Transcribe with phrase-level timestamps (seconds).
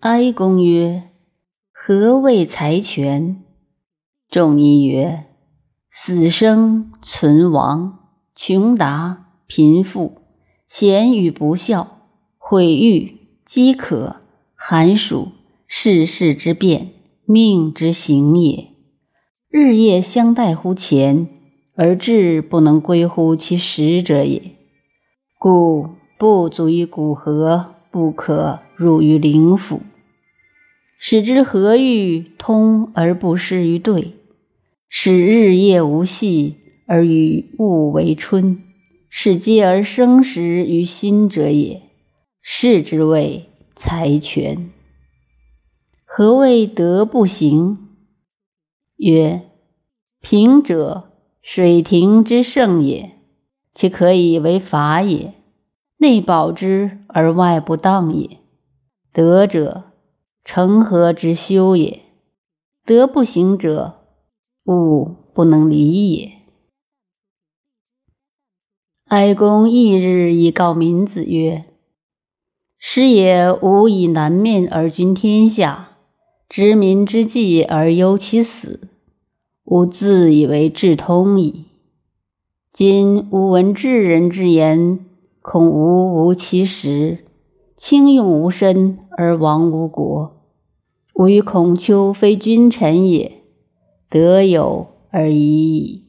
[0.00, 1.10] 哀公曰
[1.74, 3.42] ：“何谓财权？”
[4.30, 5.24] 仲尼曰
[5.90, 7.98] ：“死生存亡，
[8.36, 10.22] 穷达贫富，
[10.68, 11.98] 贤与不孝，
[12.38, 14.20] 毁誉饥渴，
[14.54, 15.32] 寒暑，
[15.66, 16.90] 世事之变，
[17.24, 18.68] 命之行也。
[19.50, 21.28] 日夜相待乎前，
[21.74, 24.52] 而志不能归乎其实者也。
[25.40, 29.80] 故不足以古河，不可入于灵府。
[30.98, 34.14] 使之和欲通而不失于对，
[34.88, 38.62] 使日夜无隙而与物为春，
[39.08, 41.82] 使接而生时于心者也。
[42.42, 44.70] 是之谓财权。
[46.04, 47.78] 何谓德不行？
[48.96, 49.42] 曰：
[50.20, 51.10] 平者，
[51.42, 53.12] 水庭之盛也，
[53.74, 55.34] 其可以为法也。
[55.98, 58.38] 内保之而外不当也。
[59.12, 59.87] 德者，
[60.50, 62.00] 成何之修也？
[62.86, 63.96] 德不行者，
[64.64, 66.32] 物不能离也。
[69.08, 71.66] 哀公翌日以告民子曰
[72.80, 75.98] ：“师也，吾以南面而君天下，
[76.48, 78.88] 知民之计而忧其死，
[79.64, 81.66] 吾自以为智通矣。
[82.72, 85.04] 今吾闻智人之言。”
[85.42, 87.26] 恐吾无其实，
[87.76, 90.37] 轻用无身而亡无国。
[91.18, 93.42] 吾与孔丘非君臣也，
[94.08, 96.04] 得有而已矣。